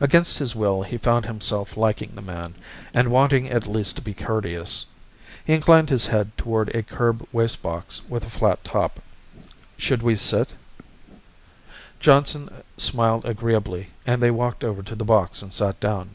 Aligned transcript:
Against 0.00 0.38
his 0.38 0.54
will 0.54 0.84
he 0.84 0.96
found 0.96 1.26
himself 1.26 1.76
liking 1.76 2.12
the 2.14 2.22
man, 2.22 2.54
and 2.94 3.10
wanting 3.10 3.48
at 3.50 3.66
least 3.66 3.96
to 3.96 4.00
be 4.00 4.14
courteous. 4.14 4.86
He 5.44 5.52
inclined 5.52 5.90
his 5.90 6.06
head 6.06 6.30
toward 6.38 6.68
a 6.76 6.84
curb 6.84 7.26
wastebox 7.32 8.02
with 8.08 8.24
a 8.24 8.30
flat 8.30 8.62
top. 8.62 9.00
"Should 9.76 10.00
we 10.00 10.14
sit?" 10.14 10.54
Johnson 11.98 12.50
smiled 12.76 13.24
agreeably 13.24 13.90
and 14.06 14.22
they 14.22 14.30
walked 14.30 14.62
over 14.62 14.80
to 14.84 14.94
the 14.94 15.04
box 15.04 15.42
and 15.42 15.52
sat 15.52 15.80
down. 15.80 16.10